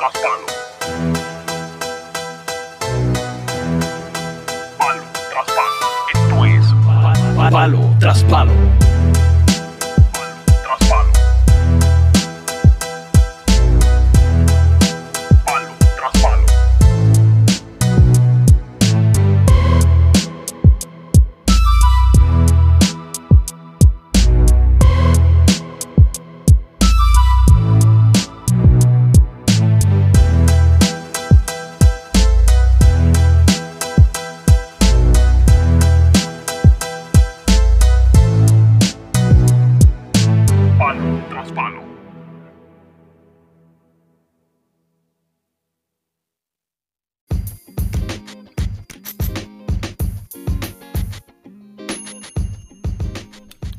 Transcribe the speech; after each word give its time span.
tras 0.00 0.12
palo. 0.14 0.46
Palo 4.78 5.04
tras 5.30 5.46
palo. 5.56 5.78
Esto 6.14 6.44
es 6.46 6.64
Palo 7.52 7.96
tras 7.98 8.24
palo. 8.24 8.52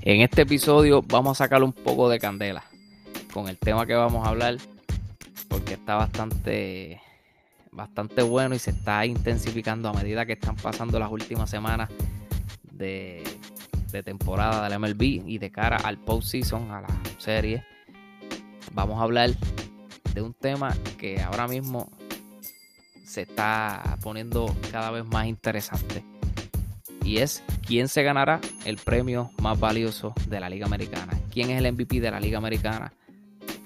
En 0.04 0.22
este 0.22 0.41
episodio 0.41 1.04
vamos 1.04 1.40
a 1.40 1.44
sacar 1.44 1.62
un 1.62 1.73
poco 1.73 2.10
de 2.10 2.18
candela 2.18 2.64
con 3.32 3.48
el 3.48 3.58
tema 3.60 3.86
que 3.86 3.94
vamos 3.94 4.26
a 4.26 4.32
hablar 4.32 4.58
porque 5.48 5.76
está 5.76 5.96
bastante 5.96 7.00
bastante 7.72 8.24
bueno 8.24 8.55
y 8.55 8.60
se 8.60 8.71
está 8.71 9.05
intensificando 9.05 9.90
a 9.90 9.93
medida 9.93 10.26
que 10.26 10.34
están 10.34 10.55
pasando 10.55 10.98
las 10.98 11.12
últimas 11.12 11.52
semanas 11.52 11.91
de, 12.71 13.24
de 13.91 14.02
temporada 14.02 14.68
del 14.68 14.80
MLB 14.80 15.04
y 15.04 15.38
de 15.38 15.52
cara 15.52 15.77
al 15.77 15.99
postseason, 15.99 16.71
a 16.71 16.82
la 16.82 17.02
serie. 17.20 17.63
Vamos 18.74 18.99
a 18.99 19.04
hablar 19.04 19.30
de 20.15 20.21
un 20.24 20.34
tema 20.34 20.76
que 20.98 21.21
ahora 21.21 21.48
mismo 21.48 21.91
se 23.05 23.21
está 23.21 23.99
poniendo 24.02 24.52
cada 24.71 24.90
vez 24.90 25.05
más 25.05 25.27
interesante 25.27 26.04
y 27.12 27.17
es 27.17 27.43
quién 27.67 27.90
se 27.90 28.04
ganará 28.04 28.40
el 28.63 28.77
premio 28.77 29.31
más 29.41 29.59
valioso 29.59 30.13
de 30.29 30.40
la 30.40 30.49
Liga 30.49 30.65
Americana. 30.65 31.12
¿Quién 31.29 31.49
es 31.49 31.62
el 31.62 31.70
MVP 31.73 31.99
de 31.99 32.09
la 32.09 32.21
Liga 32.21 32.37
Americana? 32.37 32.93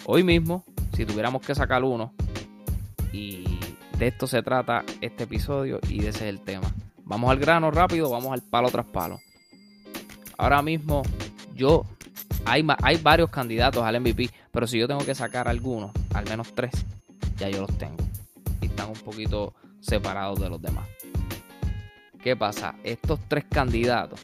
Hoy 0.06 0.24
mismo, 0.24 0.64
si 0.96 1.06
tuviéramos 1.06 1.46
que 1.46 1.54
sacar 1.54 1.84
uno, 1.84 2.12
y 3.14 3.60
de 4.00 4.08
esto 4.08 4.26
se 4.26 4.42
trata 4.42 4.84
este 5.00 5.26
episodio 5.26 5.80
y 5.88 6.00
de 6.00 6.10
ese 6.10 6.28
es 6.28 6.36
el 6.36 6.40
tema. 6.42 6.74
Vamos 7.04 7.30
al 7.30 7.38
grano 7.38 7.70
rápido, 7.70 8.10
vamos 8.10 8.34
al 8.34 8.42
palo 8.42 8.72
tras 8.72 8.88
palo. 8.88 9.20
Ahora 10.40 10.64
mismo, 10.64 11.04
yo, 11.54 11.86
hay, 12.46 12.66
hay 12.82 12.98
varios 12.98 13.30
candidatos 13.30 13.84
al 13.84 14.02
MVP, 14.02 14.32
pero 14.52 14.66
si 14.66 14.80
yo 14.80 14.88
tengo 14.88 15.06
que 15.06 15.14
sacar 15.14 15.48
algunos, 15.48 15.92
al 16.16 16.28
menos 16.28 16.52
tres, 16.56 16.74
ya 17.38 17.48
yo 17.50 17.62
los 17.62 17.78
tengo. 17.78 18.04
Y 18.60 18.66
están 18.66 18.90
un 18.90 19.00
poquito 19.02 19.54
separados 19.82 20.40
de 20.40 20.50
los 20.50 20.60
demás. 20.60 20.88
¿Qué 22.26 22.36
pasa? 22.36 22.74
Estos 22.84 23.20
tres 23.28 23.46
candidatos, 23.48 24.20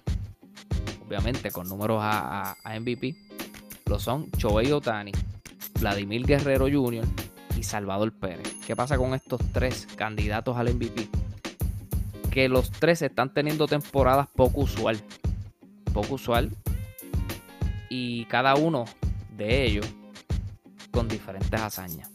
obviamente 1.05 1.52
con 1.52 1.69
números 1.69 1.99
a, 2.02 2.57
MVP, 2.66 3.16
lo 3.85 3.99
son 3.99 4.27
Shohei 4.39 4.71
Otani, 4.71 5.11
Vladimir 5.80 6.25
Guerrero 6.25 6.66
Jr. 6.66 7.05
y 7.55 7.61
Salvador 7.61 8.11
Pérez. 8.11 8.55
¿Qué 8.66 8.75
pasa 8.75 8.97
con 8.97 9.13
estos 9.13 9.39
tres 9.53 9.88
candidatos 9.95 10.57
al 10.57 10.73
MVP? 10.73 11.09
Que 12.31 12.49
los 12.49 12.72
tres 12.72 13.03
están 13.03 13.35
teniendo 13.35 13.67
temporadas 13.67 14.27
poco 14.35 14.61
usual. 14.61 15.00
Poco 15.94 16.16
usual. 16.16 16.50
Y 17.88 18.25
cada 18.25 18.56
uno 18.56 18.85
de 19.38 19.63
ellos 19.63 19.85
con 20.90 21.07
diferentes 21.07 21.61
hazañas. 21.61 22.09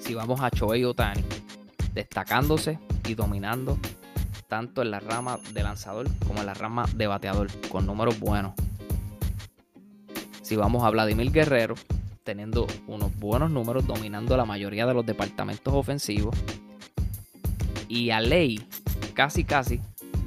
Si 0.00 0.12
vamos 0.12 0.42
a 0.42 0.50
Shohei 0.50 0.84
Otani, 0.84 1.24
destacándose 1.94 2.78
y 3.08 3.14
dominando 3.14 3.78
tanto 4.54 4.82
en 4.82 4.92
la 4.92 5.00
rama 5.00 5.40
de 5.52 5.64
lanzador 5.64 6.06
como 6.28 6.38
en 6.38 6.46
la 6.46 6.54
rama 6.54 6.86
de 6.94 7.08
bateador, 7.08 7.48
con 7.70 7.86
números 7.86 8.20
buenos. 8.20 8.52
Si 10.42 10.54
vamos 10.54 10.84
a 10.84 10.90
Vladimir 10.90 11.32
Guerrero, 11.32 11.74
teniendo 12.22 12.68
unos 12.86 13.18
buenos 13.18 13.50
números, 13.50 13.84
dominando 13.84 14.36
la 14.36 14.44
mayoría 14.44 14.86
de 14.86 14.94
los 14.94 15.04
departamentos 15.04 15.74
ofensivos. 15.74 16.36
Y 17.88 18.10
a 18.10 18.20
Ley, 18.20 18.64
casi 19.12 19.42
casi, 19.42 19.80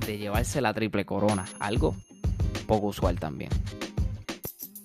de 0.06 0.18
llevarse 0.18 0.60
la 0.60 0.74
triple 0.74 1.06
corona, 1.06 1.46
algo 1.62 1.96
poco 2.68 2.88
usual 2.88 3.18
también. 3.22 3.52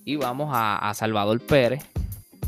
Y 0.05 0.15
vamos 0.15 0.51
a, 0.53 0.93
Salvador 0.95 1.41
Pérez, 1.41 1.85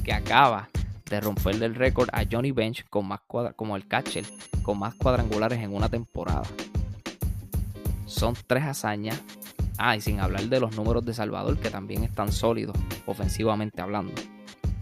que 0.05 0.13
acaba 0.13 0.69
de 1.11 1.21
romper 1.21 1.61
el 1.61 1.75
récord 1.75 2.09
a 2.13 2.23
Johnny 2.31 2.53
Bench 2.53 2.85
más 3.03 3.21
como 3.57 3.75
el 3.75 3.89
catcher 3.89 4.25
con 4.63 4.79
más 4.79 4.95
cuadrangulares 4.95 5.59
en 5.59 5.75
una 5.75 5.89
temporada. 5.89 6.45
Son 8.07 8.35
tres 8.47 8.65
hazañas. 8.65 9.21
Ah, 9.77 9.97
y 9.97 10.01
sin 10.01 10.21
hablar 10.21 10.45
de 10.45 10.61
los 10.61 10.77
números 10.77 11.05
de 11.05 11.15
Salvador, 11.15 11.59
que 11.59 11.71
también 11.71 12.05
están 12.05 12.31
sólidos, 12.31 12.77
ofensivamente 13.07 13.83
hablando. 13.83 14.13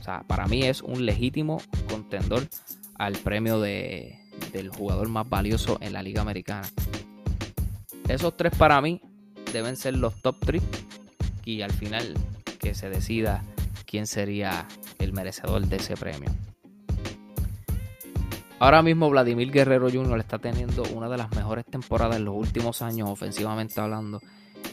O 0.01 0.03
sea, 0.05 0.23
para 0.27 0.47
mí 0.47 0.65
es 0.65 0.83
un 0.83 1.07
legítimo 1.07 1.63
contendor 1.89 2.47
al 2.97 3.15
premio 3.15 3.61
de, 3.61 4.19
del 4.53 4.69
jugador 4.69 5.09
más 5.09 5.29
valioso 5.29 5.79
en 5.81 5.93
la 5.93 6.03
Liga 6.03 6.23
Americana. 6.23 6.69
Esos 8.09 8.37
tres 8.37 8.55
para 8.57 8.81
mí 8.81 9.01
deben 9.53 9.77
ser 9.77 9.97
los 9.97 10.21
top 10.21 10.37
3 10.41 10.63
y 11.45 11.63
al 11.63 11.73
final 11.73 12.15
que 12.59 12.75
se 12.75 12.91
decida 12.91 13.43
quién 13.87 14.07
sería 14.07 14.67
el 14.99 15.13
merecedor 15.13 15.67
de 15.67 15.77
ese 15.77 15.97
premio. 15.97 16.31
Ahora 18.63 18.81
mismo 18.81 19.11
Vladimir 19.11 19.51
Guerrero 19.51 19.91
Jr. 19.91 20.21
está 20.21 20.39
teniendo 20.39 20.85
una 20.95 21.09
de 21.09 21.17
las 21.17 21.35
mejores 21.35 21.67
temporadas 21.67 22.15
en 22.15 22.25
los 22.25 22.37
últimos 22.37 22.81
años, 22.81 23.11
ofensivamente 23.11 23.81
hablando. 23.81 24.21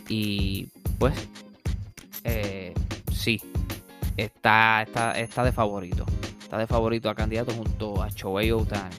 Y 0.08 0.68
pues, 1.00 1.16
eh, 2.24 2.76
sí, 3.12 3.42
está, 4.16 4.84
está, 4.84 5.14
está 5.14 5.44
de 5.44 5.52
favorito. 5.52 6.06
Está 6.40 6.60
de 6.60 6.68
favorito 6.68 7.10
a 7.10 7.16
candidato 7.16 7.52
junto 7.52 8.04
a 8.04 8.10
Shohei 8.10 8.52
Otani. 8.52 8.96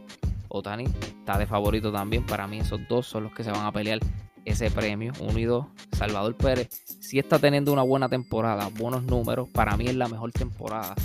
Otani 0.48 0.86
está 1.20 1.38
de 1.38 1.46
favorito 1.46 1.92
también. 1.92 2.26
Para 2.26 2.48
mí 2.48 2.58
esos 2.58 2.80
dos 2.88 3.06
son 3.06 3.22
los 3.22 3.32
que 3.32 3.44
se 3.44 3.52
van 3.52 3.66
a 3.66 3.70
pelear 3.70 4.00
ese 4.44 4.72
premio. 4.72 5.12
Uno 5.20 5.38
y 5.38 5.44
dos. 5.44 5.66
Salvador 5.92 6.34
Pérez 6.34 6.68
sí 6.98 7.20
está 7.20 7.38
teniendo 7.38 7.72
una 7.72 7.82
buena 7.82 8.08
temporada, 8.08 8.68
buenos 8.76 9.04
números. 9.04 9.48
Para 9.50 9.76
mí 9.76 9.86
es 9.86 9.94
la 9.94 10.08
mejor 10.08 10.32
temporada 10.32 10.96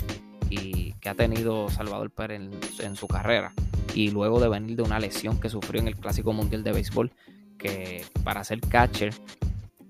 y 0.50 0.85
que 1.00 1.08
ha 1.08 1.14
tenido 1.14 1.68
Salvador 1.70 2.10
Pérez 2.10 2.40
en, 2.80 2.96
su 2.96 3.06
carrera. 3.06 3.52
Y 3.94 4.10
luego 4.10 4.40
de 4.40 4.48
venir 4.48 4.76
de 4.76 4.82
una 4.82 4.98
lesión 4.98 5.40
que 5.40 5.48
sufrió 5.48 5.80
en 5.80 5.88
el 5.88 5.96
Clásico 5.96 6.32
Mundial 6.32 6.62
de 6.62 6.72
Béisbol, 6.72 7.12
que 7.58 8.04
para 8.24 8.44
ser 8.44 8.60
catcher, 8.60 9.14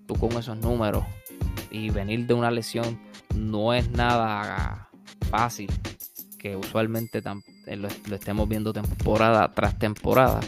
tú 0.06 0.15
con 0.15 0.33
esos 0.33 0.56
números 0.59 1.05
y 1.71 1.91
venir 1.91 2.27
de 2.27 2.34
una 2.34 2.50
lesión 2.50 2.99
no 3.34 3.75
es 3.75 3.91
nada 3.91 4.89
fácil 5.31 5.69
que 6.39 6.56
usualmente 6.56 7.23
eh, 7.67 7.77
lo, 7.77 7.88
estemos 7.88 8.49
viendo 8.49 8.73
temporada 8.73 9.53
tras 9.53 9.78
temporada 9.78 10.41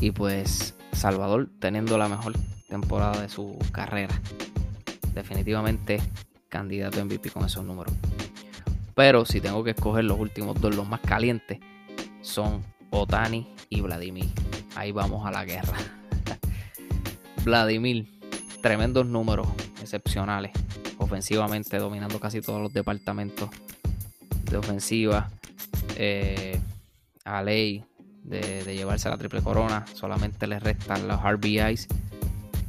y 0.00 0.10
pues 0.10 0.74
Salvador 0.92 1.48
teniendo 1.60 1.96
la 1.96 2.08
mejor 2.08 2.34
temporada 2.68 3.20
de 3.22 3.28
su 3.28 3.56
carrera 3.72 4.20
definitivamente 5.14 6.00
candidato 6.48 7.04
MVP 7.04 7.30
con 7.30 7.44
esos 7.44 7.64
números 7.64 7.94
pero 8.98 9.24
si 9.24 9.40
tengo 9.40 9.62
que 9.62 9.70
escoger 9.70 10.02
los 10.02 10.18
últimos 10.18 10.60
dos 10.60 10.74
los 10.74 10.88
más 10.88 10.98
calientes 10.98 11.60
son 12.20 12.64
Otani 12.90 13.46
y 13.68 13.80
Vladimir. 13.80 14.28
Ahí 14.74 14.90
vamos 14.90 15.24
a 15.24 15.30
la 15.30 15.44
guerra. 15.44 15.78
Vladimir 17.44 18.08
tremendos 18.60 19.06
números 19.06 19.46
excepcionales. 19.80 20.50
Ofensivamente 20.98 21.78
dominando 21.78 22.18
casi 22.18 22.40
todos 22.40 22.60
los 22.60 22.72
departamentos 22.72 23.50
de 24.50 24.56
ofensiva. 24.56 25.30
Eh, 25.94 26.58
a 27.24 27.40
ley 27.44 27.84
de, 28.24 28.64
llevarse 28.64 29.08
la 29.08 29.16
triple 29.16 29.42
corona. 29.42 29.86
Solamente 29.94 30.48
le 30.48 30.58
restan 30.58 31.06
los 31.06 31.22
RBIs 31.22 31.86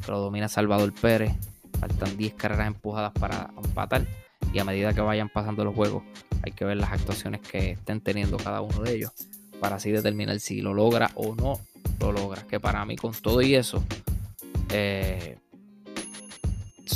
lo 0.07 0.19
domina 0.19 0.47
Salvador 0.47 0.93
Pérez. 0.93 1.33
Faltan 1.79 2.15
10 2.15 2.35
carreras 2.35 2.67
empujadas 2.67 3.13
para 3.13 3.49
empatar 3.57 4.05
y 4.53 4.59
a 4.59 4.63
medida 4.63 4.93
que 4.93 5.01
vayan 5.01 5.29
pasando 5.29 5.63
los 5.63 5.75
juegos 5.75 6.03
hay 6.43 6.51
que 6.51 6.65
ver 6.65 6.77
las 6.77 6.91
actuaciones 6.91 7.41
que 7.41 7.71
estén 7.71 8.01
teniendo 8.01 8.37
cada 8.37 8.61
uno 8.61 8.81
de 8.81 8.95
ellos 8.95 9.11
para 9.59 9.75
así 9.75 9.91
determinar 9.91 10.39
si 10.39 10.61
lo 10.61 10.73
logra 10.73 11.11
o 11.15 11.35
no 11.35 11.59
lo 11.99 12.11
logra 12.11 12.43
que 12.47 12.59
para 12.59 12.85
mí 12.85 12.95
con 12.95 13.13
todo 13.13 13.41
y 13.41 13.55
eso 13.55 13.83
eh, 14.69 15.37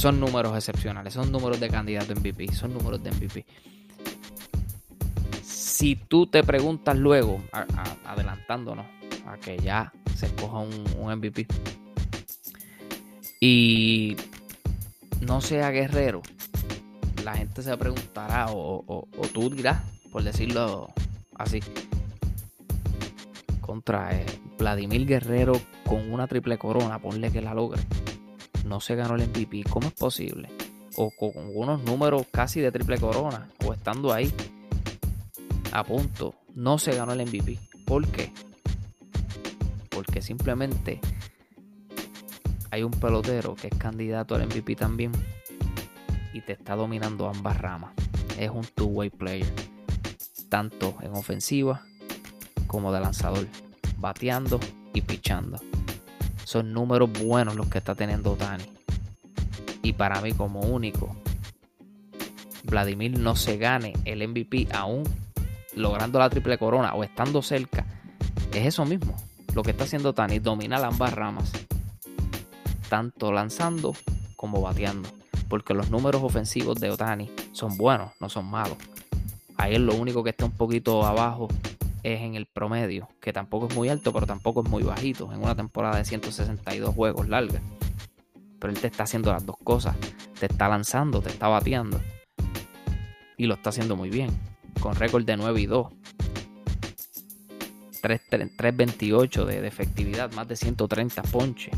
son 0.04 0.20
números 0.20 0.56
excepcionales, 0.56 1.14
son 1.14 1.32
números 1.32 1.60
de 1.60 1.70
candidato 1.70 2.14
MVP, 2.14 2.54
son 2.54 2.74
números 2.74 3.02
de 3.04 3.12
MVP. 3.12 3.46
Si 5.42 5.96
tú 5.96 6.28
te 6.28 6.44
preguntas 6.44 6.98
luego, 6.98 7.42
adelantándonos 8.06 8.86
a 9.26 9.38
que 9.38 9.58
ya 9.58 9.94
se 10.16 10.26
escoja 10.26 10.58
un, 10.58 10.84
un 10.98 11.16
MVP 11.16 11.48
y 13.40 14.18
no 15.22 15.42
sea 15.42 15.70
guerrero, 15.72 16.22
la 17.24 17.36
gente 17.36 17.62
se 17.62 17.76
preguntará 17.78 18.48
o, 18.50 19.08
tú 19.34 19.50
dirás, 19.50 19.82
por 20.12 20.24
decirlo 20.24 20.94
así, 21.36 21.60
contra 23.62 24.16
eh, 24.16 24.26
Vladimir 24.58 25.06
Guerrero 25.06 25.54
con 25.86 26.12
una 26.12 26.28
triple 26.28 26.58
corona, 26.58 27.00
ponle 27.00 27.32
que 27.32 27.42
la 27.42 27.54
logre. 27.54 27.82
No 28.66 28.80
se 28.80 28.96
ganó 28.96 29.16
el 29.16 29.28
MVP, 29.28 29.64
¿cómo 29.70 29.88
es 29.88 29.94
posible? 29.94 30.50
O 30.96 31.12
con 31.12 31.32
unos 31.56 31.84
números 31.84 32.28
casi 32.32 32.62
de 32.62 32.72
triple 32.72 33.00
corona, 33.00 33.50
o 33.66 33.74
estando 33.74 34.14
ahí 34.14 34.32
a 35.72 35.84
punto, 35.84 36.36
no 36.54 36.78
se 36.78 36.96
ganó 36.96 37.14
el 37.14 37.26
MVP. 37.26 37.58
¿Por 37.86 38.08
qué? 38.08 38.32
Porque 39.90 40.22
simplemente 40.22 41.00
hay 42.70 42.84
un 42.84 42.92
pelotero 42.92 43.56
que 43.56 43.68
es 43.68 43.76
candidato 43.78 44.36
al 44.36 44.46
MVP 44.46 44.76
también 44.76 45.12
y 46.34 46.42
te 46.42 46.54
está 46.54 46.76
dominando 46.76 47.30
ambas 47.30 47.58
ramas. 47.60 47.94
Es 48.38 48.50
un 48.50 48.66
two-way 48.66 49.10
player, 49.10 49.54
tanto 50.50 50.96
en 51.02 51.14
ofensiva 51.14 51.84
como 52.68 52.92
de 52.92 53.00
lanzador, 53.00 53.48
bateando 53.98 54.60
y 54.94 55.02
pichando. 55.02 55.60
Son 56.44 56.74
números 56.74 57.12
buenos 57.14 57.56
los 57.56 57.68
que 57.68 57.78
está 57.78 57.96
teniendo 57.96 58.34
Otani. 58.34 58.66
Y 59.82 59.94
para 59.94 60.22
mí 60.22 60.34
como 60.34 60.62
único, 60.62 61.16
Vladimir 62.64 63.20
no 63.20 63.36
se 63.36 63.58
gane 63.58 63.94
el 64.06 64.28
MVP 64.28 64.70
aún 64.74 65.04
logrando 65.76 66.20
la 66.20 66.30
triple 66.30 66.58
corona 66.58 66.94
o 66.94 67.04
estando 67.04 67.42
cerca. 67.42 67.86
Es 68.54 68.66
eso 68.66 68.86
mismo. 68.86 69.16
Lo 69.54 69.64
que 69.64 69.72
está 69.72 69.84
haciendo 69.84 70.10
Otani, 70.10 70.40
dominar 70.40 70.84
ambas 70.84 71.14
ramas. 71.14 71.52
Tanto 72.90 73.32
lanzando 73.32 73.96
como 74.36 74.62
bateando. 74.62 75.10
Porque 75.54 75.76
los 75.76 75.92
números 75.92 76.24
ofensivos 76.24 76.80
de 76.80 76.90
Otani 76.90 77.30
son 77.52 77.78
buenos, 77.78 78.14
no 78.20 78.28
son 78.28 78.50
malos. 78.50 78.76
Es 79.70 79.80
lo 79.80 79.94
único 79.94 80.24
que 80.24 80.32
está 80.32 80.46
un 80.46 80.58
poquito 80.58 81.06
abajo 81.06 81.48
es 82.02 82.22
en 82.22 82.34
el 82.34 82.48
promedio, 82.48 83.08
que 83.22 83.32
tampoco 83.34 83.68
es 83.68 83.76
muy 83.76 83.88
alto, 83.88 84.12
pero 84.12 84.26
tampoco 84.26 84.64
es 84.64 84.70
muy 84.72 84.82
bajito, 84.82 85.32
en 85.32 85.44
una 85.44 85.54
temporada 85.54 85.98
de 85.98 86.06
162 86.06 86.96
juegos 86.96 87.30
larga. 87.30 87.62
Pero 88.58 88.74
él 88.74 88.80
te 88.80 88.88
está 88.88 89.04
haciendo 89.04 89.32
las 89.32 89.46
dos 89.46 89.58
cosas, 89.64 89.96
te 90.40 90.48
está 90.48 90.68
lanzando, 90.68 91.22
te 91.22 91.30
está 91.30 91.48
bateando. 91.50 92.02
Y 93.38 93.46
lo 93.46 93.54
está 93.54 93.70
haciendo 93.70 93.96
muy 93.96 94.10
bien, 94.10 94.32
con 94.80 94.96
récord 94.96 95.24
de 95.24 95.38
9 95.38 95.62
y 95.62 95.66
2. 95.68 95.88
3, 98.02 98.22
328 98.58 99.46
de, 99.46 99.62
de 99.62 99.68
efectividad, 99.68 100.34
más 100.34 100.48
de 100.48 100.56
130 100.56 101.22
ponches. 101.22 101.78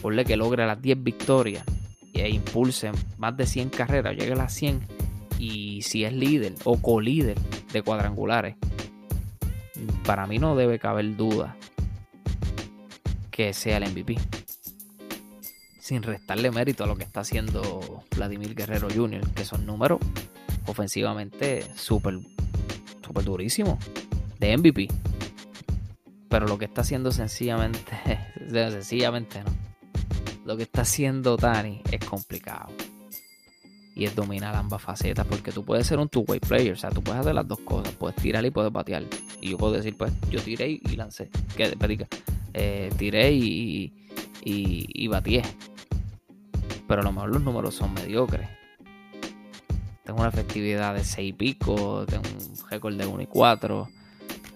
Ponle 0.00 0.24
que 0.24 0.38
logre 0.38 0.66
las 0.66 0.80
10 0.80 1.04
victorias 1.04 1.62
e 2.14 2.28
impulse 2.28 2.92
más 3.18 3.36
de 3.36 3.46
100 3.46 3.70
carreras, 3.70 4.16
llegue 4.16 4.32
a 4.32 4.36
las 4.36 4.52
100. 4.54 4.80
Y 5.38 5.82
si 5.82 6.04
es 6.04 6.12
líder 6.12 6.54
o 6.64 6.80
co-líder 6.80 7.38
de 7.72 7.82
cuadrangulares, 7.82 8.56
para 10.04 10.26
mí 10.26 10.38
no 10.38 10.56
debe 10.56 10.78
caber 10.78 11.16
duda 11.16 11.56
que 13.30 13.52
sea 13.54 13.78
el 13.78 13.90
MVP. 13.90 14.18
Sin 15.80 16.02
restarle 16.02 16.50
mérito 16.50 16.84
a 16.84 16.86
lo 16.86 16.96
que 16.96 17.04
está 17.04 17.20
haciendo 17.20 18.04
Vladimir 18.14 18.54
Guerrero 18.54 18.88
Jr., 18.94 19.26
que 19.30 19.44
son 19.44 19.64
números 19.66 19.98
ofensivamente 20.66 21.64
súper 21.74 22.18
súper 23.04 23.24
durísimos 23.24 23.78
de 24.38 24.56
MVP. 24.56 24.88
Pero 26.28 26.46
lo 26.46 26.58
que 26.58 26.66
está 26.66 26.82
haciendo 26.82 27.10
sencillamente, 27.10 27.92
sencillamente 28.50 29.42
no. 29.42 29.69
Lo 30.50 30.56
que 30.56 30.64
está 30.64 30.80
haciendo 30.80 31.36
Tani 31.36 31.80
es 31.92 32.04
complicado. 32.04 32.72
Y 33.94 34.04
es 34.04 34.16
dominar 34.16 34.56
ambas 34.56 34.82
facetas. 34.82 35.24
Porque 35.24 35.52
tú 35.52 35.64
puedes 35.64 35.86
ser 35.86 36.00
un 36.00 36.08
two-way 36.08 36.40
player. 36.40 36.72
O 36.72 36.76
sea, 36.76 36.90
tú 36.90 37.04
puedes 37.04 37.20
hacer 37.20 37.36
las 37.36 37.46
dos 37.46 37.60
cosas. 37.60 37.94
Puedes 37.94 38.16
tirar 38.16 38.44
y 38.44 38.50
puedes 38.50 38.72
batear. 38.72 39.04
Y 39.40 39.50
yo 39.50 39.58
puedo 39.58 39.74
decir, 39.74 39.96
pues, 39.96 40.12
yo 40.28 40.42
tiré 40.42 40.68
y 40.68 40.96
lancé. 40.96 41.30
Que 41.56 41.68
pedica. 41.76 42.08
Eh, 42.52 42.92
tiré 42.98 43.30
y, 43.30 43.94
y, 44.42 44.86
y 44.92 45.06
batié. 45.06 45.44
Pero 46.88 47.00
a 47.00 47.04
lo 47.04 47.12
mejor 47.12 47.30
los 47.30 47.42
números 47.42 47.76
son 47.76 47.94
mediocres. 47.94 48.48
Tengo 50.02 50.18
una 50.18 50.30
efectividad 50.30 50.96
de 50.96 51.04
6 51.04 51.28
y 51.28 51.32
pico. 51.32 52.04
Tengo 52.06 52.24
un 52.28 52.68
récord 52.68 52.96
de 52.96 53.06
1 53.06 53.22
y 53.22 53.26
4. 53.26 53.88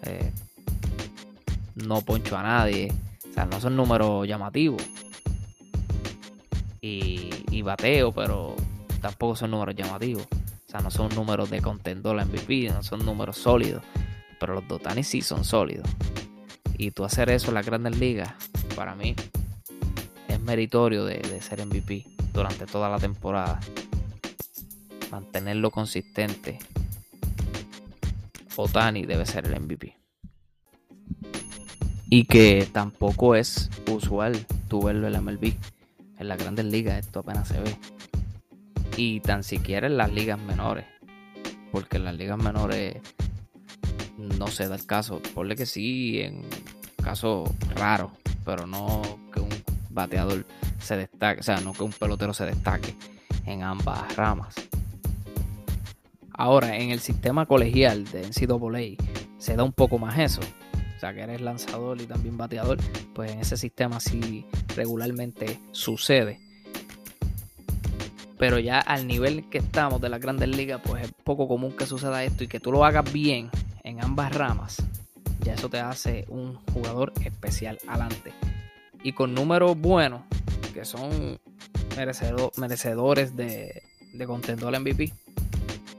Eh, 0.06 0.32
no 1.86 2.00
poncho 2.00 2.36
a 2.36 2.42
nadie. 2.42 2.92
O 3.30 3.32
sea, 3.32 3.44
no 3.44 3.60
son 3.60 3.76
números 3.76 4.26
llamativos. 4.26 4.82
Y, 6.86 7.62
bateo, 7.62 8.12
pero 8.12 8.54
tampoco 9.00 9.34
son 9.36 9.52
números 9.52 9.74
llamativos. 9.74 10.24
O 10.24 10.70
sea, 10.70 10.80
no 10.80 10.90
son 10.90 11.14
números 11.14 11.48
de 11.48 11.62
contendor 11.62 12.20
a 12.20 12.26
MVP, 12.26 12.68
no 12.68 12.82
son 12.82 13.06
números 13.06 13.38
sólidos. 13.38 13.82
Pero 14.38 14.52
los 14.52 14.68
Dotani 14.68 15.02
sí 15.02 15.22
son 15.22 15.44
sólidos. 15.46 15.88
Y 16.76 16.90
tú 16.90 17.06
hacer 17.06 17.30
eso 17.30 17.48
en 17.48 17.54
las 17.54 17.64
grandes 17.64 17.98
ligas, 17.98 18.34
para 18.76 18.94
mí, 18.94 19.16
es 20.28 20.40
meritorio 20.40 21.06
de, 21.06 21.40
ser 21.40 21.64
MVP 21.64 22.04
durante 22.34 22.66
toda 22.66 22.90
la 22.90 22.98
temporada. 22.98 23.60
Mantenerlo 25.10 25.70
consistente. 25.70 26.58
Otani 28.56 29.06
debe 29.06 29.24
ser 29.24 29.46
el 29.46 29.58
MVP. 29.58 29.96
Y 32.10 32.26
que 32.26 32.68
tampoco 32.70 33.34
es 33.36 33.70
usual 33.90 34.46
tú 34.68 34.82
verlo 34.82 35.06
en 35.06 35.14
la 35.14 35.22
MLB. 35.22 35.54
En 36.18 36.28
las 36.28 36.38
grandes 36.38 36.64
ligas 36.66 36.98
esto 36.98 37.20
apenas 37.20 37.48
se 37.48 37.60
ve. 37.60 37.76
Y 38.96 39.20
tan 39.20 39.42
siquiera 39.42 39.86
en 39.86 39.96
las 39.96 40.12
ligas 40.12 40.38
menores. 40.38 40.86
Porque 41.72 41.96
en 41.96 42.04
las 42.04 42.14
ligas 42.14 42.38
menores 42.38 42.96
no 44.16 44.46
se 44.46 44.68
da 44.68 44.76
el 44.76 44.86
caso. 44.86 45.20
Ponle 45.34 45.56
que 45.56 45.66
sí, 45.66 46.20
en 46.20 46.42
casos 47.02 47.50
raros. 47.74 48.12
Pero 48.44 48.66
no 48.66 49.02
que 49.32 49.40
un 49.40 49.50
bateador 49.90 50.46
se 50.78 50.96
destaque. 50.96 51.40
O 51.40 51.42
sea, 51.42 51.60
no 51.60 51.72
que 51.72 51.82
un 51.82 51.92
pelotero 51.92 52.32
se 52.32 52.46
destaque 52.46 52.94
en 53.46 53.62
ambas 53.62 54.14
ramas. 54.16 54.54
Ahora, 56.36 56.76
en 56.76 56.90
el 56.90 57.00
sistema 57.00 57.46
colegial 57.46 58.04
de 58.06 58.26
NCAA 58.26 59.04
se 59.38 59.56
da 59.56 59.62
un 59.62 59.72
poco 59.72 59.98
más 59.98 60.18
eso. 60.18 60.40
O 60.96 61.00
sea, 61.00 61.14
que 61.14 61.20
eres 61.20 61.40
lanzador 61.40 62.00
y 62.00 62.06
también 62.06 62.36
bateador. 62.36 62.78
Pues 63.14 63.30
en 63.30 63.40
ese 63.40 63.56
sistema 63.56 64.00
sí 64.00 64.44
regularmente 64.76 65.60
sucede. 65.72 66.40
Pero 68.38 68.58
ya 68.58 68.80
al 68.80 69.06
nivel 69.06 69.48
que 69.48 69.58
estamos 69.58 70.00
de 70.00 70.08
las 70.08 70.20
grandes 70.20 70.48
ligas, 70.48 70.80
pues 70.84 71.04
es 71.04 71.12
poco 71.24 71.46
común 71.46 71.72
que 71.76 71.86
suceda 71.86 72.24
esto 72.24 72.44
y 72.44 72.48
que 72.48 72.60
tú 72.60 72.72
lo 72.72 72.84
hagas 72.84 73.10
bien 73.12 73.50
en 73.84 74.02
ambas 74.02 74.34
ramas. 74.34 74.82
Ya 75.40 75.54
eso 75.54 75.68
te 75.68 75.78
hace 75.78 76.24
un 76.28 76.56
jugador 76.72 77.12
especial 77.24 77.78
adelante. 77.86 78.32
Y 79.02 79.12
con 79.12 79.34
números 79.34 79.78
buenos, 79.78 80.22
que 80.72 80.84
son 80.84 81.38
merecedo- 81.96 82.50
merecedores 82.56 83.36
de, 83.36 83.82
de 84.12 84.26
contendor 84.26 84.78
MVP, 84.80 85.12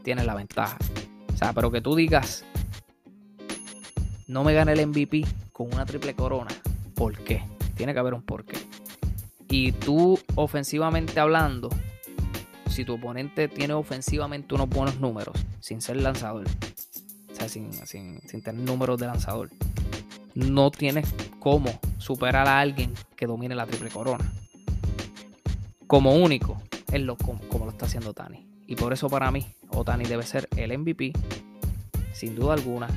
tienes 0.04 0.26
la 0.26 0.36
ventaja. 0.36 0.78
O 1.34 1.38
sea, 1.38 1.54
pero 1.54 1.72
que 1.72 1.82
tú 1.82 1.96
digas, 1.96 2.44
no 4.28 4.44
me 4.44 4.54
gane 4.54 4.74
el 4.74 4.86
MVP 4.88 5.26
con 5.54 5.74
una 5.74 5.86
triple 5.86 6.16
corona. 6.16 6.52
¿Por 6.96 7.18
qué? 7.20 7.44
Tiene 7.76 7.94
que 7.94 8.00
haber 8.00 8.14
un 8.14 8.22
porqué. 8.22 8.58
Y 9.50 9.72
tú, 9.74 10.20
ofensivamente 10.36 11.20
hablando, 11.20 11.70
si 12.70 12.84
tu 12.86 12.94
oponente 12.96 13.48
tiene 13.48 13.74
ofensivamente 13.74 14.56
unos 14.56 14.70
buenos 14.70 15.00
números, 15.00 15.36
sin 15.60 15.82
ser 15.82 15.98
lanzador, 15.98 16.46
o 17.32 17.36
sea, 17.36 17.48
sin, 17.50 17.72
sin- 17.74 18.20
sin 18.28 18.42
tener 18.42 18.62
números 18.64 19.00
de 19.00 19.08
lanzador, 19.08 19.50
no 20.34 20.72
tienes 20.72 21.14
cómo 21.40 21.70
superar 21.98 22.48
a 22.48 22.60
alguien 22.60 22.94
que 23.16 23.28
domine 23.28 23.56
la 23.56 23.66
triple 23.66 23.90
corona. 23.90 24.30
Como 25.88 26.16
único, 26.16 26.62
es 26.92 27.02
lo, 27.02 27.16
como, 27.18 27.40
como 27.48 27.66
lo 27.66 27.72
está 27.72 27.86
haciendo 27.86 28.14
Tani. 28.14 28.48
Y 28.68 28.76
por 28.76 28.92
eso 28.94 29.10
para 29.10 29.30
mí, 29.32 29.46
Otani 29.70 30.06
debe 30.06 30.24
ser 30.24 30.50
el 30.58 30.76
MVP, 30.78 31.14
sin 32.14 32.36
duda 32.36 32.54
alguna, 32.56 32.88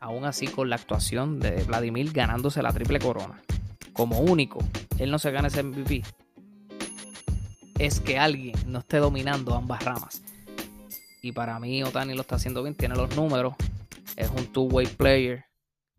aún 0.00 0.24
así 0.24 0.46
con 0.46 0.70
la 0.70 0.76
actuación 0.76 1.40
de 1.40 1.62
Vladimir 1.64 2.12
ganándose 2.12 2.62
la 2.62 2.72
triple 2.72 2.98
corona. 2.98 3.42
Como 3.92 4.20
único, 4.20 4.58
él 4.98 5.10
no 5.10 5.18
se 5.18 5.30
gana 5.30 5.48
ese 5.48 5.62
MVP. 5.62 6.02
Es 7.78 8.00
que 8.00 8.18
alguien 8.18 8.56
no 8.66 8.80
esté 8.80 8.98
dominando 8.98 9.54
ambas 9.54 9.84
ramas. 9.84 10.22
Y 11.22 11.32
para 11.32 11.58
mí 11.58 11.82
Otani 11.82 12.14
lo 12.14 12.22
está 12.22 12.36
haciendo 12.36 12.62
bien, 12.62 12.74
tiene 12.74 12.94
los 12.94 13.14
números, 13.16 13.54
es 14.16 14.30
un 14.30 14.46
two-way 14.52 14.86
player. 14.86 15.44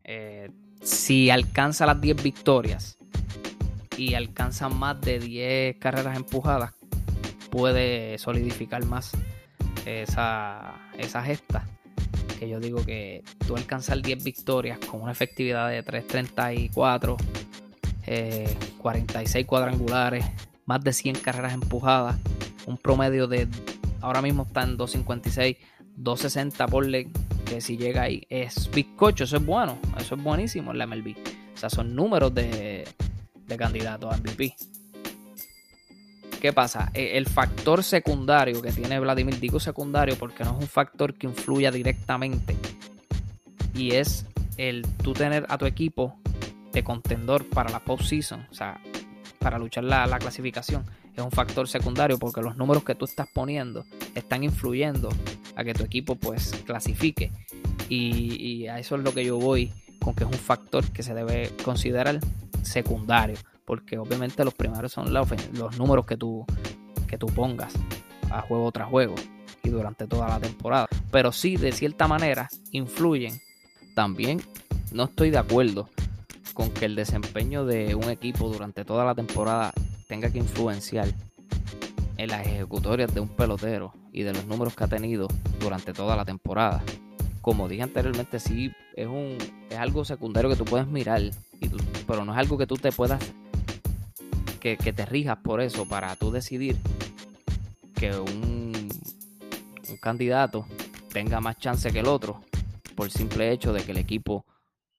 Eh, 0.03 0.49
si 0.81 1.29
alcanza 1.29 1.85
las 1.85 1.99
10 1.99 2.23
victorias 2.23 2.97
y 3.97 4.13
alcanza 4.13 4.69
más 4.69 4.99
de 5.01 5.19
10 5.19 5.77
carreras 5.77 6.15
empujadas, 6.15 6.73
puede 7.51 8.17
solidificar 8.17 8.85
más 8.85 9.11
esa, 9.85 10.75
esa 10.97 11.21
gesta 11.23 11.65
que 12.39 12.47
yo 12.47 12.59
digo 12.59 12.85
que 12.85 13.23
tú 13.45 13.57
alcanzar 13.57 14.01
10 14.01 14.23
victorias 14.23 14.79
con 14.79 15.01
una 15.01 15.11
efectividad 15.11 15.69
de 15.69 15.83
334, 15.83 17.17
46 18.77 19.35
eh, 19.35 19.45
cuadrangulares, 19.45 20.25
más 20.65 20.81
de 20.81 20.93
100 20.93 21.15
carreras 21.17 21.53
empujadas, 21.53 22.17
un 22.65 22.77
promedio 22.77 23.27
de 23.27 23.47
ahora 23.99 24.21
mismo 24.21 24.43
está 24.43 24.63
en 24.63 24.77
256, 24.77 25.57
260 25.97 26.67
por 26.67 26.85
leg, 26.85 27.09
que 27.45 27.59
si 27.59 27.77
llega 27.77 28.03
ahí 28.03 28.25
es 28.29 28.71
bizcocho, 28.71 29.25
eso 29.25 29.37
es 29.37 29.45
bueno, 29.45 29.77
eso 29.97 30.15
es 30.15 30.23
buenísimo 30.23 30.71
en 30.71 30.77
la 30.77 30.87
MLB. 30.87 31.15
O 31.53 31.57
sea, 31.57 31.69
son 31.69 31.93
números 31.93 32.33
de, 32.33 32.87
de 33.35 33.57
candidatos 33.57 34.13
a 34.13 34.17
MVP. 34.17 34.55
¿Qué 36.39 36.53
pasa? 36.53 36.89
E, 36.93 37.17
el 37.17 37.27
factor 37.27 37.83
secundario 37.83 38.61
que 38.61 38.71
tiene 38.71 38.99
Vladimir, 38.99 39.39
digo 39.39 39.59
secundario 39.59 40.15
porque 40.17 40.43
no 40.43 40.51
es 40.51 40.61
un 40.61 40.67
factor 40.67 41.13
que 41.13 41.27
influya 41.27 41.69
directamente. 41.69 42.55
Y 43.73 43.95
es 43.95 44.25
el 44.57 44.85
tú 45.03 45.13
tener 45.13 45.45
a 45.49 45.57
tu 45.57 45.65
equipo 45.65 46.17
de 46.71 46.83
contendor 46.83 47.45
para 47.49 47.69
la 47.69 47.79
postseason, 47.79 48.47
o 48.49 48.53
sea, 48.53 48.79
para 49.39 49.59
luchar 49.59 49.83
la, 49.83 50.07
la 50.07 50.17
clasificación. 50.17 50.85
Es 51.13 51.23
un 51.23 51.31
factor 51.31 51.67
secundario 51.67 52.17
porque 52.17 52.41
los 52.41 52.55
números 52.55 52.85
que 52.85 52.95
tú 52.95 53.03
estás 53.03 53.27
poniendo 53.33 53.83
están 54.15 54.43
influyendo 54.43 55.09
a 55.55 55.63
que 55.65 55.73
tu 55.73 55.83
equipo 55.83 56.15
pues 56.15 56.51
clasifique. 56.65 57.31
Y, 57.89 58.41
y 58.41 58.67
a 58.67 58.79
eso 58.79 58.95
es 58.95 59.03
lo 59.03 59.13
que 59.13 59.25
yo 59.25 59.37
voy 59.37 59.73
con 59.99 60.15
que 60.15 60.23
es 60.23 60.29
un 60.29 60.37
factor 60.37 60.89
que 60.91 61.03
se 61.03 61.13
debe 61.13 61.51
considerar 61.63 62.19
secundario 62.61 63.37
porque 63.69 63.99
obviamente 63.99 64.43
los 64.43 64.55
primeros 64.55 64.91
son 64.91 65.13
los, 65.13 65.29
números 65.77 66.07
que 66.07 66.17
tú, 66.17 66.43
que 67.07 67.19
tú 67.19 67.27
pongas 67.27 67.71
a 68.31 68.41
juego 68.41 68.71
tras 68.71 68.89
juego 68.89 69.13
y 69.61 69.69
durante 69.69 70.07
toda 70.07 70.27
la 70.27 70.39
temporada. 70.39 70.87
Pero 71.11 71.31
sí, 71.31 71.55
de 71.55 71.71
cierta 71.71 72.07
manera, 72.07 72.49
influyen. 72.71 73.39
También 73.93 74.41
no 74.91 75.03
estoy 75.03 75.29
de 75.29 75.37
acuerdo 75.37 75.87
con 76.55 76.71
que 76.71 76.85
el 76.85 76.95
desempeño 76.95 77.63
de 77.63 77.93
un 77.93 78.05
equipo 78.05 78.49
durante 78.49 78.83
toda 78.85 79.05
la 79.05 79.13
temporada 79.13 79.71
tenga 80.07 80.31
que 80.31 80.39
influenciar 80.39 81.07
en 82.17 82.27
las 82.27 82.47
ejecutorias 82.47 83.13
de 83.13 83.19
un 83.19 83.29
pelotero 83.29 83.93
y 84.11 84.23
de 84.23 84.33
los 84.33 84.45
números 84.45 84.75
que 84.75 84.85
ha 84.85 84.87
tenido 84.87 85.27
durante 85.59 85.93
toda 85.93 86.15
la 86.15 86.25
temporada. 86.25 86.81
Como 87.41 87.67
dije 87.67 87.83
anteriormente, 87.83 88.39
sí 88.39 88.71
es 88.95 89.05
un 89.05 89.37
es 89.69 89.77
algo 89.77 90.05
secundario 90.05 90.49
que 90.49 90.55
tú 90.55 90.65
puedes 90.65 90.87
mirar, 90.87 91.21
pero 92.07 92.25
no 92.25 92.31
es 92.31 92.37
algo 92.39 92.57
que 92.57 92.65
tú 92.65 92.75
te 92.75 92.91
puedas 92.91 93.21
que, 94.59 94.77
te 94.77 95.05
rijas 95.05 95.37
por 95.37 95.61
eso 95.61 95.87
para 95.87 96.15
tú 96.15 96.31
decidir 96.31 96.77
que 97.95 98.15
un, 98.15 98.89
candidato 100.01 100.65
tenga 101.11 101.41
más 101.41 101.57
chance 101.57 101.91
que 101.91 101.99
el 101.99 102.07
otro 102.07 102.41
por 102.95 103.09
simple 103.09 103.51
hecho 103.51 103.73
de 103.73 103.83
que 103.83 103.91
el 103.91 103.97
equipo 103.97 104.45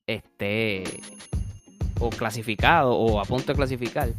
esté 0.07 0.85
o 2.00 2.11
clasificado 2.11 2.93
o 2.93 3.21
a 3.21 3.25
punto 3.25 3.52
de 3.52 3.57
clasificar 3.57 4.12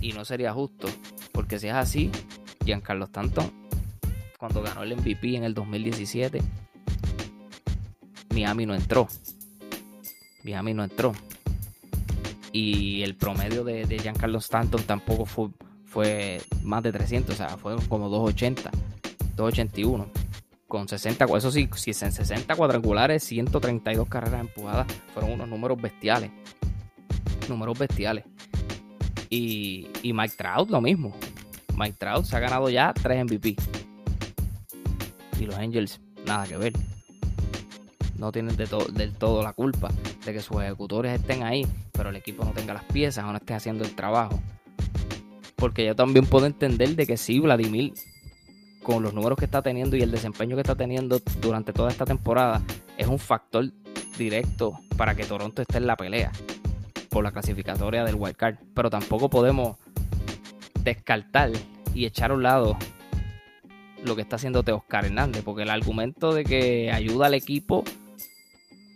y 0.00 0.12
no 0.12 0.24
sería 0.24 0.52
justo. 0.52 0.88
Porque 1.32 1.58
si 1.58 1.68
es 1.68 1.74
así 1.74 2.10
Giancarlo 2.64 3.04
Stanton 3.06 3.50
cuando 4.38 4.62
ganó 4.62 4.82
el 4.82 4.96
MVP 4.96 5.36
en 5.36 5.44
el 5.44 5.54
2017 5.54 6.40
Miami 8.34 8.66
no 8.66 8.74
entró. 8.74 9.08
Miami 10.44 10.74
no 10.74 10.84
entró 10.84 11.14
y 12.56 13.02
el 13.02 13.14
promedio 13.16 13.64
de, 13.64 13.84
de 13.84 13.98
Giancarlo 13.98 14.38
Stanton 14.38 14.82
tampoco 14.84 15.26
fue, 15.26 15.50
fue 15.84 16.40
más 16.62 16.82
de 16.82 16.90
300, 16.90 17.34
o 17.34 17.36
sea, 17.36 17.48
fue 17.58 17.76
como 17.86 18.08
280, 18.08 18.70
281. 19.36 20.06
Con 20.66 20.88
60, 20.88 21.26
eso 21.36 21.52
sí, 21.52 21.68
si 21.76 21.90
en 21.90 22.12
60 22.12 22.56
cuadrangulares, 22.56 23.22
132 23.24 24.08
carreras 24.08 24.40
empujadas, 24.40 24.86
fueron 25.12 25.32
unos 25.32 25.48
números 25.48 25.80
bestiales. 25.80 26.30
Números 27.46 27.78
bestiales. 27.78 28.24
Y, 29.28 29.88
y 30.02 30.14
Mike 30.14 30.34
Trout 30.38 30.70
lo 30.70 30.80
mismo. 30.80 31.14
Mike 31.76 31.96
Trout 31.98 32.24
se 32.24 32.36
ha 32.36 32.40
ganado 32.40 32.70
ya 32.70 32.94
3 32.94 33.24
MVP. 33.24 33.54
Y 35.38 35.44
los 35.44 35.56
Angels, 35.56 36.00
nada 36.24 36.46
que 36.46 36.56
ver 36.56 36.95
no 38.18 38.32
tienen 38.32 38.56
de 38.56 38.66
del 38.92 39.12
todo 39.14 39.42
la 39.42 39.52
culpa 39.52 39.90
de 40.24 40.32
que 40.32 40.40
sus 40.40 40.62
ejecutores 40.62 41.12
estén 41.12 41.42
ahí, 41.42 41.66
pero 41.92 42.10
el 42.10 42.16
equipo 42.16 42.44
no 42.44 42.52
tenga 42.52 42.74
las 42.74 42.84
piezas 42.84 43.24
o 43.24 43.32
no 43.32 43.38
esté 43.38 43.54
haciendo 43.54 43.84
el 43.84 43.94
trabajo. 43.94 44.38
Porque 45.56 45.86
yo 45.86 45.94
también 45.94 46.26
puedo 46.26 46.46
entender 46.46 46.96
de 46.96 47.06
que 47.06 47.16
sí, 47.16 47.40
Vladimir, 47.40 47.94
con 48.82 49.02
los 49.02 49.14
números 49.14 49.38
que 49.38 49.46
está 49.46 49.62
teniendo 49.62 49.96
y 49.96 50.02
el 50.02 50.10
desempeño 50.10 50.56
que 50.56 50.62
está 50.62 50.74
teniendo 50.74 51.20
durante 51.40 51.72
toda 51.72 51.90
esta 51.90 52.04
temporada, 52.04 52.62
es 52.98 53.06
un 53.06 53.18
factor 53.18 53.70
directo 54.18 54.78
para 54.96 55.14
que 55.14 55.24
Toronto 55.24 55.62
esté 55.62 55.78
en 55.78 55.86
la 55.86 55.96
pelea 55.96 56.32
por 57.08 57.24
la 57.24 57.32
clasificatoria 57.32 58.04
del 58.04 58.16
wild 58.16 58.36
card. 58.36 58.56
Pero 58.74 58.90
tampoco 58.90 59.30
podemos 59.30 59.76
descartar 60.82 61.50
y 61.94 62.04
echar 62.04 62.30
a 62.30 62.34
un 62.34 62.42
lado 62.42 62.76
lo 64.04 64.14
que 64.14 64.22
está 64.22 64.36
haciendo 64.36 64.62
Teoscar 64.62 65.06
Hernández, 65.06 65.42
porque 65.42 65.62
el 65.62 65.70
argumento 65.70 66.32
de 66.32 66.44
que 66.44 66.92
ayuda 66.92 67.26
al 67.26 67.34
equipo 67.34 67.84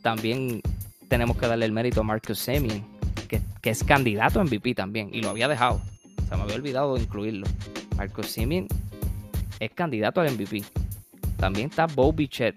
también 0.03 0.63
tenemos 1.09 1.37
que 1.37 1.47
darle 1.47 1.67
el 1.67 1.73
mérito 1.73 2.01
a 2.01 2.05
Marcus 2.05 2.39
Semien, 2.39 2.85
que, 3.29 3.43
es 3.63 3.85
candidato 3.85 4.41
a 4.41 4.45
MVP 4.45 4.75
también, 4.75 5.11
y 5.13 5.21
lo 5.23 5.31
había 5.31 5.49
dejado. 5.49 5.81
Se 6.29 6.37
me 6.37 6.43
había 6.43 6.55
olvidado 6.55 6.95
de 6.95 7.03
incluirlo. 7.03 7.47
Marcus 7.97 8.29
Semien 8.29 8.69
es 9.59 9.71
candidato 9.73 10.21
al 10.21 10.33
MVP. 10.33 10.65
También 11.37 11.69
está 11.71 11.87
Bo 11.87 12.13
Bichette. 12.13 12.57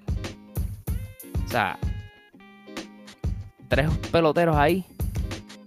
O 1.45 1.49
sea, 1.49 1.77
tres 3.67 3.89
peloteros 4.11 4.55
ahí 4.55 4.85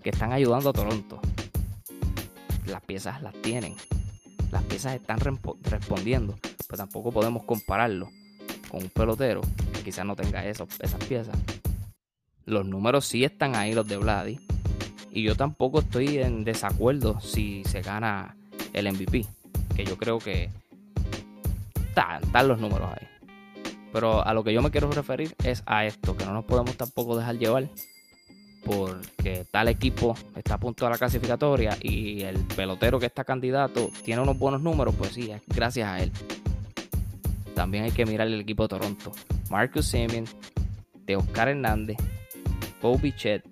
que 0.02 0.10
están 0.10 0.32
ayudando 0.32 0.70
a 0.70 0.72
Toronto. 0.72 1.20
Las 2.66 2.82
piezas 2.82 3.22
las 3.22 3.34
tienen. 3.42 3.74
Las 4.52 4.62
piezas 4.64 4.94
están 4.94 5.18
respondiendo. 5.64 6.38
Pues 6.68 6.78
tampoco 6.78 7.12
podemos 7.12 7.44
compararlo 7.44 8.10
con 8.70 8.82
un 8.82 8.90
pelotero 8.90 9.40
que 9.74 9.82
quizás 9.82 10.04
no 10.04 10.16
tenga 10.16 10.44
esas 10.44 10.68
piezas 11.08 11.36
los 12.46 12.64
números 12.64 13.04
sí 13.04 13.24
están 13.24 13.54
ahí, 13.54 13.74
los 13.74 13.86
de 13.86 13.98
Vladi. 13.98 14.40
Y 15.10 15.22
yo 15.22 15.34
tampoco 15.34 15.80
estoy 15.80 16.18
en 16.18 16.44
desacuerdo 16.44 17.20
si 17.20 17.64
se 17.64 17.82
gana 17.82 18.36
el 18.72 18.90
MVP. 18.90 19.26
Que 19.74 19.84
yo 19.84 19.96
creo 19.96 20.18
que 20.18 20.48
están, 21.88 22.48
los 22.48 22.58
números 22.60 22.88
ahí. 22.92 23.06
Pero 23.92 24.24
a 24.24 24.32
lo 24.32 24.44
que 24.44 24.52
yo 24.52 24.62
me 24.62 24.70
quiero 24.70 24.90
referir 24.90 25.34
es 25.42 25.62
a 25.66 25.84
esto, 25.86 26.16
que 26.16 26.24
no 26.24 26.32
nos 26.32 26.44
podemos 26.44 26.76
tampoco 26.76 27.16
dejar 27.18 27.38
llevar 27.38 27.68
porque 28.64 29.46
tal 29.52 29.68
equipo 29.68 30.16
está 30.34 30.54
a 30.54 30.58
punto 30.58 30.84
de 30.84 30.90
la 30.90 30.98
clasificatoria 30.98 31.78
y 31.80 32.22
el 32.22 32.38
pelotero 32.38 32.98
que 32.98 33.06
está 33.06 33.22
candidato 33.22 33.92
tiene 34.04 34.20
unos 34.20 34.36
buenos 34.36 34.60
números, 34.60 34.92
pues 34.98 35.12
sí, 35.12 35.30
es 35.30 35.40
gracias 35.46 35.88
a 35.88 36.00
él. 36.00 36.10
También 37.54 37.84
hay 37.84 37.92
que 37.92 38.04
mirar 38.04 38.26
el 38.26 38.40
equipo 38.40 38.64
de 38.64 38.68
Toronto. 38.70 39.12
Marcus 39.50 39.86
Semien, 39.86 40.24
de 41.06 41.14
Oscar 41.14 41.48
Hernández, 41.48 41.96
Bo 42.82 42.98
Bichette, 42.98 43.48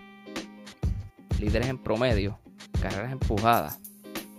líderes 1.40 1.68
en 1.68 1.78
promedio, 1.78 2.38
carreras 2.80 3.12
empujadas. 3.12 3.80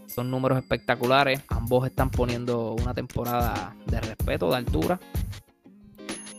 Son 0.07 0.31
números 0.31 0.57
espectaculares. 0.59 1.41
Ambos 1.49 1.85
están 1.85 2.09
poniendo 2.09 2.73
una 2.73 2.93
temporada 2.93 3.75
de 3.85 3.99
respeto, 3.99 4.49
de 4.49 4.57
altura. 4.57 4.99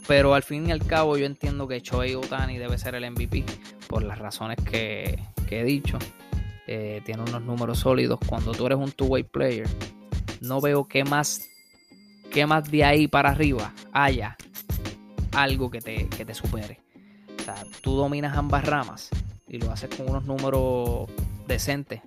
Pero 0.06 0.34
al 0.34 0.42
fin 0.42 0.68
y 0.68 0.72
al 0.72 0.86
cabo 0.86 1.18
yo 1.18 1.26
entiendo 1.26 1.66
que 1.68 1.80
Shohei 1.80 2.14
Otani 2.14 2.56
debe 2.56 2.78
ser 2.78 2.94
el 2.94 3.10
MVP 3.10 3.44
por 3.88 4.02
las 4.02 4.18
razones 4.18 4.56
que, 4.64 5.18
he 5.50 5.64
dicho. 5.64 5.98
Eh, 6.68 7.02
tiene 7.04 7.22
unos 7.22 7.42
números 7.42 7.80
sólidos. 7.80 8.18
Cuando 8.26 8.52
tú 8.52 8.66
eres 8.66 8.78
un 8.78 8.92
two-way 8.92 9.24
player, 9.24 9.68
no 10.40 10.60
veo 10.60 10.86
qué 10.86 11.04
más, 11.04 11.42
qué 12.30 12.46
más 12.46 12.70
de 12.70 12.84
ahí 12.84 13.08
para 13.08 13.30
arriba 13.30 13.74
haya 13.92 14.36
algo 15.32 15.70
que 15.70 15.80
te, 15.80 16.08
que 16.08 16.24
te 16.24 16.32
supere 16.32 16.85
tú 17.80 17.96
dominas 17.96 18.36
ambas 18.36 18.64
ramas 18.64 19.10
y 19.48 19.58
lo 19.58 19.70
haces 19.70 19.90
con 19.94 20.08
unos 20.08 20.24
números 20.24 21.08
decentes. 21.46 22.02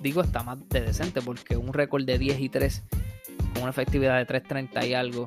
Digo, 0.00 0.22
está 0.22 0.42
más 0.42 0.58
de 0.68 0.80
decente 0.80 1.20
porque 1.20 1.56
un 1.56 1.72
récord 1.72 2.04
de 2.04 2.18
10 2.18 2.40
y 2.40 2.48
3 2.48 2.82
con 3.54 3.62
una 3.62 3.70
efectividad 3.70 4.16
de 4.18 4.24
330 4.24 4.86
y 4.86 4.94
algo 4.94 5.26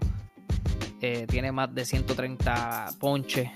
eh, 1.02 1.26
tiene 1.28 1.52
más 1.52 1.74
de 1.74 1.86
130 1.86 2.92
ponches. 3.00 3.50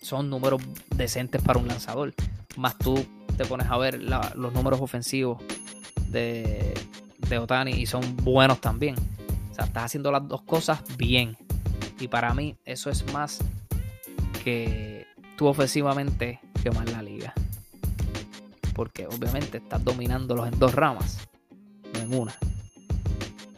Son 0.00 0.28
números 0.30 0.62
decentes 0.94 1.42
para 1.42 1.58
un 1.58 1.66
lanzador. 1.66 2.14
Más 2.56 2.78
tú 2.78 3.04
te 3.36 3.44
pones 3.44 3.68
a 3.68 3.76
ver 3.78 4.00
los 4.00 4.52
números 4.52 4.80
ofensivos 4.80 5.42
de, 6.08 6.74
de 7.28 7.38
Otani 7.38 7.72
y 7.72 7.86
son 7.86 8.16
buenos 8.16 8.60
también. 8.60 8.94
O 9.50 9.54
sea, 9.54 9.64
estás 9.64 9.84
haciendo 9.84 10.12
las 10.12 10.26
dos 10.28 10.42
cosas 10.42 10.82
bien. 10.96 11.36
Y 11.98 12.08
para 12.08 12.34
mí 12.34 12.56
eso 12.64 12.90
es 12.90 13.12
más 13.12 13.40
que 14.44 14.93
tú 15.36 15.46
ofensivamente 15.46 16.40
quemar 16.62 16.88
la 16.90 17.02
liga. 17.02 17.32
Porque 18.74 19.06
obviamente 19.06 19.58
estás 19.58 19.84
dominándolos 19.84 20.48
en 20.48 20.58
dos 20.58 20.74
ramas, 20.74 21.28
no 21.92 22.00
en 22.00 22.14
una. 22.14 22.34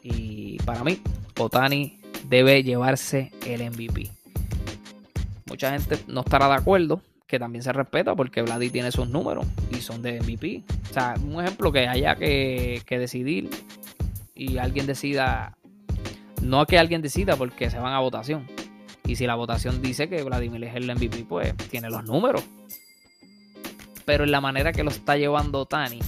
Y 0.02 0.58
para 0.58 0.84
mí, 0.84 1.00
Otani 1.38 2.00
debe 2.28 2.62
llevarse 2.62 3.32
el 3.46 3.70
MVP. 3.70 4.10
mucha 5.46 5.70
gente 5.70 5.98
no 6.06 6.20
estará 6.20 6.48
de 6.48 6.54
acuerdo, 6.54 7.00
que 7.26 7.38
también 7.38 7.62
se 7.62 7.72
respeta 7.72 8.14
porque 8.14 8.42
Vladi 8.42 8.70
tiene 8.70 8.92
sus 8.92 9.08
números 9.08 9.46
y 9.70 9.76
son 9.76 10.02
de 10.02 10.20
MVP. 10.20 10.62
O 10.90 10.94
sea, 10.94 11.14
un 11.24 11.42
ejemplo 11.42 11.72
que 11.72 11.88
haya 11.88 12.14
que, 12.14 12.82
que 12.86 12.98
decidir 12.98 13.50
y 14.34 14.58
alguien 14.58 14.86
decida, 14.86 15.56
no 16.42 16.66
que 16.66 16.78
alguien 16.78 17.02
decida 17.02 17.36
porque 17.36 17.70
se 17.70 17.78
van 17.78 17.94
a 17.94 18.00
votación. 18.00 18.46
Y 19.06 19.16
si 19.16 19.26
la 19.26 19.34
votación 19.34 19.80
dice 19.80 20.08
que 20.08 20.22
Vladimir 20.22 20.64
es 20.64 20.74
el 20.74 20.92
MVP, 20.92 21.24
pues 21.28 21.54
tiene 21.70 21.88
los 21.88 22.04
números. 22.04 22.42
Pero 24.04 24.24
en 24.24 24.30
la 24.30 24.40
manera 24.40 24.72
que 24.72 24.84
lo 24.84 24.90
está 24.90 25.16
llevando 25.16 25.66
Tani 25.66 26.00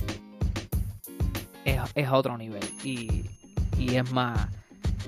es, 1.65 2.07
a 2.07 2.17
otro 2.17 2.37
nivel. 2.37 2.65
Y, 2.83 3.25
es 3.79 4.13
más 4.13 4.49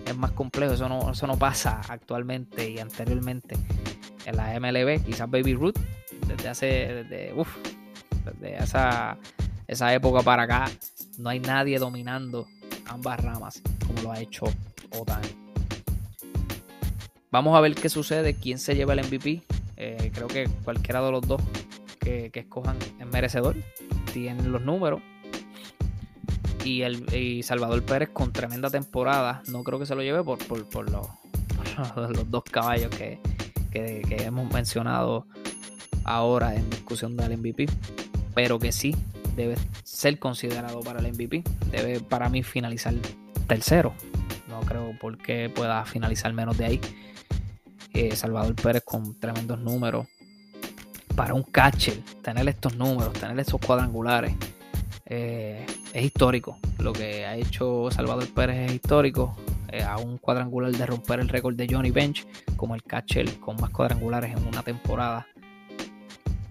es 0.07 0.17
más 0.17 0.33
complejo. 0.33 0.75
Eso 0.75 0.89
no, 0.89 1.11
eso 1.11 1.27
no 1.27 1.39
pasa 1.39 1.81
actualmente 1.89 2.71
y 2.71 2.79
anteriormente 2.79 3.57
en 4.25 4.37
la 4.37 4.59
MLB. 4.59 5.05
Quizás 5.05 5.31
Baby 5.31 5.55
Ruth, 5.55 5.79
desde 6.27 6.49
hace, 6.49 6.67
desde 7.05 7.35
esa, 8.59 9.19
esa 9.67 9.95
época 9.95 10.23
para 10.23 10.45
acá, 10.45 10.71
no 11.19 11.31
hay 11.31 11.41
nadie 11.41 11.79
dominando 11.79 12.47
ambas 12.87 13.23
ramas 13.23 13.63
como 13.87 14.03
lo 14.03 14.13
ha 14.13 14.21
hecho 14.21 14.45
Otani. 14.97 15.50
Vamos 17.31 17.57
a 17.57 17.61
ver 17.61 17.75
qué 17.77 17.89
sucede, 17.89 18.35
quién 18.35 18.59
se 18.59 18.75
lleva 18.75 18.93
el 18.95 19.07
MVP. 19.07 19.43
Eh, 19.77 20.11
creo 20.13 20.27
que 20.27 20.49
cualquiera 20.65 21.01
de 21.01 21.13
los 21.13 21.27
dos 21.27 21.41
que, 22.01 22.31
escojan 22.35 22.77
es 22.99 23.07
merecedor. 23.07 23.57
Tienen 24.13 24.51
los 24.51 24.63
números 24.63 25.01
y, 26.65 26.83
el, 26.83 27.45
Salvador 27.45 27.85
Pérez 27.85 28.09
con 28.13 28.33
tremenda 28.33 28.69
temporada. 28.69 29.43
No 29.47 29.63
creo 29.63 29.79
que 29.79 29.87
se 29.87 29.95
lo 29.95 30.03
lleve 30.03 30.25
por, 30.25 30.39
los, 30.91 32.31
dos 32.31 32.45
caballos 32.45 32.91
que, 32.91 33.21
que, 33.71 34.03
hemos 34.25 34.53
mencionado 34.53 35.27
ahora 36.03 36.57
en 36.57 36.69
discusión 36.69 37.17
del 37.17 37.39
MVP. 37.39 37.67
Pero 38.35 38.59
que 38.59 38.73
sí 38.73 38.97
debe 39.37 39.57
ser 39.85 40.19
considerado 40.19 40.81
para 40.81 40.99
el 40.99 41.13
MVP. 41.13 41.45
Debe 41.71 42.01
para 42.01 42.29
mí 42.29 42.43
finalizar 42.43 42.95
tercero. 43.47 43.95
No 44.49 44.59
creo 44.63 44.99
por 45.01 45.17
qué 45.17 45.49
pueda 45.49 45.85
finalizar 45.85 46.33
menos 46.33 46.59
de 46.59 46.65
ahí. 46.65 46.81
Eh, 47.93 48.15
Salvador 48.15 48.55
Pérez 48.55 48.83
con 48.85 49.19
tremendos 49.19 49.59
números. 49.59 50.07
Para 51.17 51.35
un 51.35 51.43
catcher, 51.43 51.99
tener 52.23 52.49
estos 52.49 52.77
números, 52.77 53.13
tener 53.15 53.39
estos 53.41 53.61
cuadrangulares 53.61 54.35
eh, 55.07 55.67
es 55.93 56.05
histórico. 56.05 56.57
Lo 56.79 56.93
que 56.93 57.27
ha 57.27 57.37
hecho 57.37 57.91
Salvador 57.91 58.33
Pérez 58.33 58.71
es 58.71 58.75
histórico. 58.77 59.37
Eh, 59.73 59.83
a 59.83 59.99
un 59.99 60.19
cuadrangular 60.19 60.73
de 60.73 60.85
romper 60.87 61.21
el 61.21 61.29
récord 61.29 61.55
de 61.55 61.69
Johnny 61.71 61.93
Bench 61.93 62.27
como 62.57 62.75
el 62.75 62.83
catcher 62.83 63.39
con 63.39 63.57
más 63.57 63.71
cuadrangulares 63.71 64.37
en 64.37 64.47
una 64.47 64.63
temporada. 64.63 65.27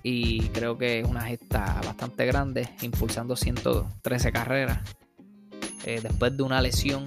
Y 0.03 0.41
creo 0.49 0.77
que 0.77 0.99
es 0.99 1.07
una 1.07 1.21
gesta 1.21 1.81
bastante 1.85 2.25
grande, 2.25 2.69
impulsando 2.81 3.35
113 3.35 4.31
carreras 4.31 4.79
después 5.83 6.37
de 6.37 6.43
una 6.43 6.61
lesión. 6.61 7.03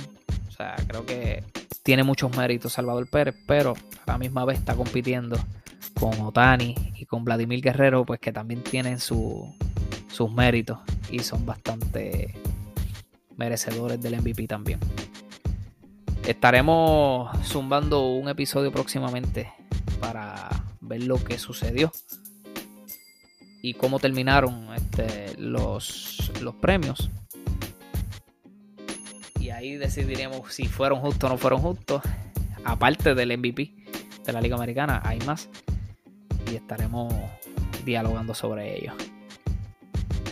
O 0.49 0.51
sea, 0.51 0.77
creo 0.87 1.07
que 1.07 1.43
tiene 1.83 2.03
muchos 2.03 2.37
méritos 2.37 2.75
Salvador 2.75 3.09
Pérez, 3.09 3.35
pero 3.47 3.75
a 4.07 4.13
la 4.13 4.19
misma 4.19 4.45
vez 4.45 4.59
está 4.59 4.75
compitiendo 4.75 5.37
con 5.95 6.21
Otani 6.21 6.75
y 6.97 7.07
con 7.07 7.25
Vladimir 7.25 7.61
Guerrero, 7.61 8.05
pues 8.05 8.21
que 8.21 8.33
también 8.33 8.63
tienen 8.63 8.99
sus 9.01 9.49
méritos 10.35 10.79
y 11.11 11.21
son 11.21 11.45
bastante 11.45 12.35
merecedores 13.37 14.01
del 14.01 14.21
MVP 14.21 14.47
también. 14.47 14.79
Estaremos 16.27 17.37
zumbando 17.45 18.07
un 18.07 18.29
episodio 18.29 18.71
próximamente 18.71 19.53
para 20.01 20.49
ver 20.81 21.03
lo 21.03 21.23
que 21.23 21.39
sucedió 21.39 21.91
y 23.61 23.75
cómo 23.75 23.99
terminaron 23.99 24.73
este, 24.75 25.37
los, 25.39 26.31
los 26.41 26.55
premios. 26.57 27.11
Ahí 29.55 29.77
decidiremos 29.77 30.53
si 30.53 30.67
fueron 30.67 31.01
justos 31.01 31.31
o 31.31 31.33
no 31.35 31.39
fueron 31.39 31.61
justos. 31.61 32.03
Aparte 32.65 33.15
del 33.15 33.37
MVP 33.37 33.75
de 34.25 34.33
la 34.33 34.41
Liga 34.41 34.57
Americana, 34.57 35.01
hay 35.05 35.19
más. 35.21 35.49
Y 36.51 36.57
estaremos 36.57 37.13
dialogando 37.85 38.35
sobre 38.35 38.79
ello. 38.79 38.93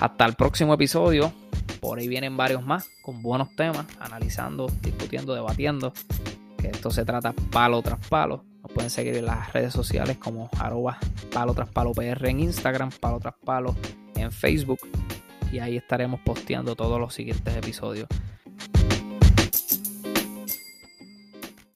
Hasta 0.01 0.25
el 0.25 0.35
próximo 0.35 0.75
episodio. 0.75 1.33
Por 1.81 1.99
ahí 1.99 2.09
vienen 2.09 2.37
varios 2.37 2.65
más 2.65 2.91
con 3.03 3.23
buenos 3.23 3.55
temas, 3.57 3.87
analizando, 4.01 4.71
discutiendo, 4.83 5.35
debatiendo. 5.35 5.93
Que 6.59 6.69
esto 6.69 6.91
se 6.91 7.05
trata 7.05 7.33
palo 7.53 7.83
tras 7.83 8.07
palo. 8.09 8.45
Nos 8.63 8.73
pueden 8.73 8.91
seguir 8.91 9.17
en 9.17 9.27
las 9.27 9.53
redes 9.53 9.73
sociales 9.73 10.19
como 10.19 10.51
arroba 10.59 10.99
palo 11.33 11.55
tras 11.55 11.69
palo 11.69 11.93
PR 11.93 12.29
en 12.29 12.41
Instagram, 12.41 12.91
palo 13.01 13.19
tras 13.21 13.35
palo 13.45 13.77
en 14.15 14.31
Facebook. 14.31 14.81
Y 15.53 15.59
ahí 15.59 15.77
estaremos 15.77 16.21
posteando 16.21 16.77
todos 16.77 17.01
los 17.01 17.15
siguientes 17.15 17.57
episodios 17.57 18.09